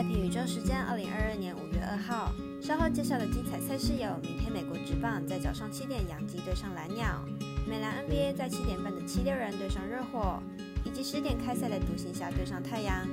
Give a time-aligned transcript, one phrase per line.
[0.00, 2.32] 赛评宇宙时间，二零二二年五月二号。
[2.62, 7.22] 稍后介绍的精彩赛事有：明天美国职棒在早上七点，洋基对上蓝鸟；
[7.68, 10.42] 美篮 NBA 在七点半的七六人对上热火，
[10.86, 13.06] 以及十点开赛的独行侠对上太阳。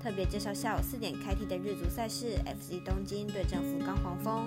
[0.00, 4.46] 特别介绍下午四点开踢的日足赛事，FC 东京对阵福冈黄蜂。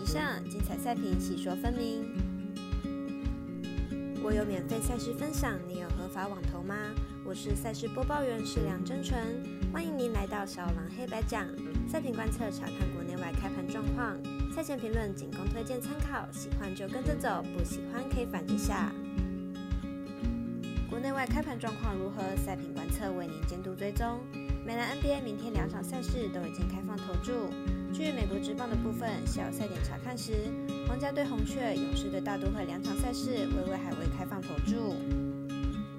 [0.00, 2.14] 以上精彩赛评细说分明。
[4.24, 6.74] 我有免费赛事分享，你有合法网投吗？
[7.26, 9.20] 我是赛事播报员是梁真纯，
[9.70, 11.46] 欢迎您来到小狼黑白讲
[11.86, 14.16] 赛评观测，查看国内外开盘状况，
[14.50, 18.90] 赛前评论仅供推荐参考，喜欢就跟着走，不喜欢可以反着下。
[20.88, 22.22] 国内外开盘状况如何？
[22.34, 24.20] 赛评观测为您监督追踪。
[24.64, 27.50] 美篮 NBA 明天两场赛事都已经开放投注。
[27.92, 30.32] 据美国职棒的部分，小赛点查看时，
[30.86, 34.94] 皇家对红雀、勇士对大都会两场赛事，微微还未开放投注。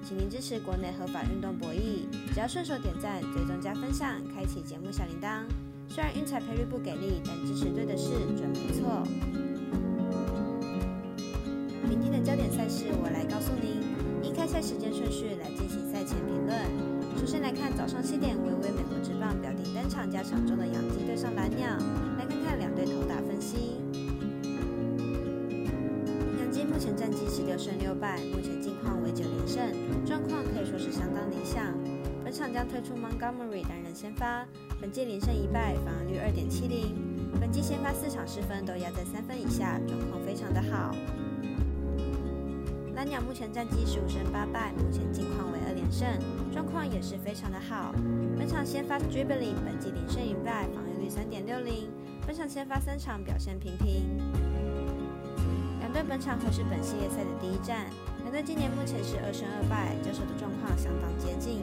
[0.02, 5.42] 请您支持国内合法运动博弈，只要顺手点赞、追踪加分享，开启节目小铃铛。
[5.88, 9.02] 虽然运彩赔率不给力，但支持对的事准没错。
[11.88, 13.82] 明天的焦点赛事，我来告诉您。
[14.22, 16.56] 依开赛时间顺序来进行赛前评论。
[17.18, 21.66] 首先来看早上七点，微微美国职棒表定登场加场中的洋基对上蓝鸟，
[22.18, 23.85] 来看看两队投打分析。
[26.76, 31.72] 目前战绩十六胜六败，目前近况为九连胜，状况可以说是相当理想。
[32.22, 34.46] 本场将推出 Montgomery 担任先发，
[34.78, 36.94] 本季零胜一败，防御率二点七零，
[37.40, 40.94] 本季先发四场失分都压在三分以下，状况非常的好。
[42.94, 46.06] 蓝鸟目前战绩十五胜八败，目前近况为二连胜，
[46.52, 47.94] 状况也是非常的好。
[48.36, 51.88] 本场先发 Dribbling，本季零胜一败，防御率三点六零。
[52.26, 54.20] 本场先发三场表现平平。
[56.02, 57.86] 本场会是本系列赛的第一战，
[58.22, 61.62] 两队今年目前是二胜二败，交手的状况相当接近。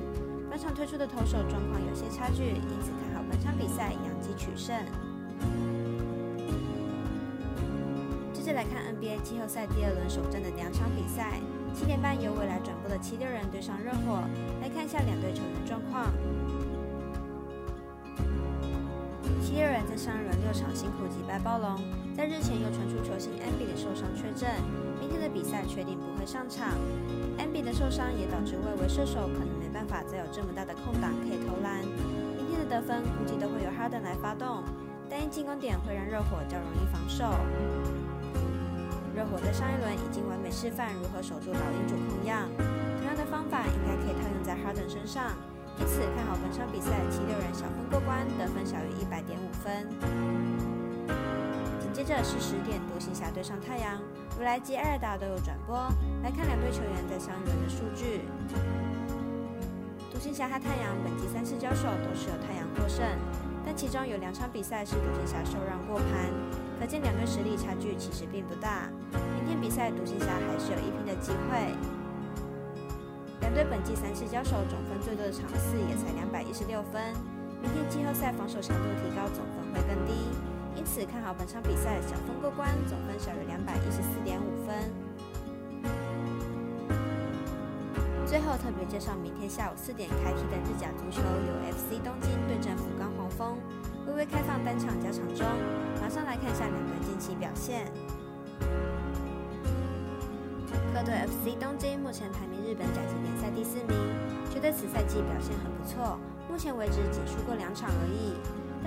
[0.50, 4.76] 本场推出的投手状况有些差距，因此看好本场比赛杨基取胜。
[8.34, 11.40] 接着来看 NBA 季后赛第二轮首战的两场比赛。
[11.74, 14.22] 七点半由未来转播的七六人对上热火，
[14.62, 16.14] 来看一下两队球员状况。
[19.42, 21.82] 七六人在上一轮六场辛苦击败暴龙，
[22.16, 23.33] 在日前又传出球星
[25.00, 26.70] 明天的比赛确定不会上场。
[27.38, 31.82] M B 的受伤也导致外围射手可能没办法再有这么大的空档可以投篮。
[32.38, 34.64] 明天的得分估计都会由 Harden 来发动，
[35.10, 37.26] 但因进攻点会让热火较容易防守。
[39.16, 45.32] 热火在上一轮已经完美示范如何守住老鹰主控样，同样的方法应该可以套用在哈登身上，
[45.80, 50.83] 因此看好本场比赛七六人小分过关，得分小于一百点五分。
[52.04, 53.98] 接着是十点独行侠对上太阳，
[54.38, 55.78] 如来及艾尔达都有转播，
[56.22, 58.20] 来看两队球员在上一轮的数据。
[60.12, 63.08] 独行侠和太阳本季三次交手都是由太阳获胜，
[63.66, 66.28] 但其中有两场比赛是独行侠受让过盘。
[66.78, 68.92] 可见两队实力差距其实并不大。
[69.40, 71.72] 明天比赛，独行侠还是有一拼的机会。
[73.40, 77.00] 两队本季三次交手，总分最多的场次也才两百一十六分。
[77.64, 79.53] 明天季后赛防守强度提高，总。
[80.94, 84.78] 此看好本场比赛小分过关，总分小于两百一十四点五分。
[88.28, 93.58] 最后特别介绍，明天下午四点开踢的日甲足球，由 FC 东京对阵福冈黄蜂。
[94.06, 95.48] 微微开放单场加场中，
[96.00, 97.88] 马上来看一下两队近期表现。
[100.94, 103.98] 客队 FC 东京目前排名日本甲级联赛第四名，
[104.54, 108.38] 球队此赛季表现很不错，目前为止仅输过两场而已，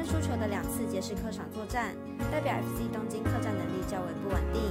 [0.06, 1.92] 输球的两次皆是客场作战，
[2.30, 4.62] 代表 FC 东京客战能力较为不稳定。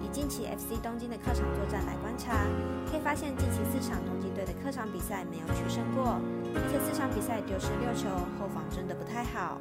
[0.00, 2.46] 以近期 FC 东京的客场作战来观察，
[2.88, 6.22] 可以发现近期四场东京队的客场比赛没有取胜过。
[6.54, 8.06] 而且四场比赛丢失六球，
[8.38, 9.58] 后防真的不太好。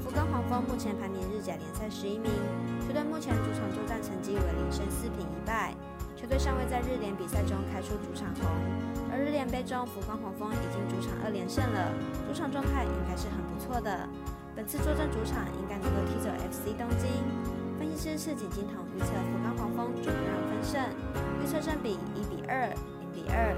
[0.00, 2.32] 福冈黄蜂目前排名日甲联赛十一名，
[2.80, 5.74] 球队目前主场作战成绩为零胜四平一败，
[6.22, 8.46] 球队尚未在日联比赛中开出主场红。
[9.10, 11.90] 而日联杯中，福冈黄蜂已经主场二连胜了，
[12.22, 14.08] 主场状态应该是很不错的。
[14.54, 17.10] 本次作战主场应该能够踢走 FC 东京。
[17.74, 20.78] 分析师赤井金童预测福冈黄蜂主让分胜，
[21.42, 23.50] 预测胜比一比二、零比二。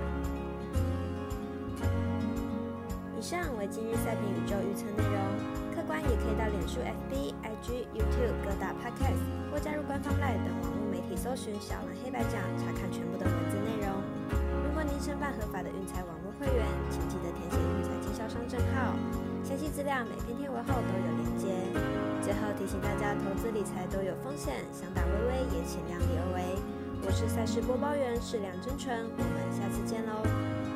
[3.13, 5.21] 以上为今日赛评宇宙预测内容，
[6.75, 7.15] 可以到脸书、FB、
[7.47, 9.23] IG、YouTube 各大 Podcast
[9.53, 14.03] 或加入官方 Line 等网络媒体搜寻“小狼黑白讲”，查看全部的文字内容。
[14.67, 18.91] 如果您申办合法的运财网络会员，请记得填写运财经销商证号，
[19.45, 21.47] 详细资料每篇贴文后都有连接。
[22.21, 26.59] 最后提醒大家，投资理财都有风险，想打微微也请量力而为。
[27.07, 30.74] 我是赛事播报员，是梁真纯，我们下次见喽。